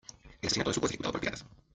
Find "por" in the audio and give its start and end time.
1.13-1.21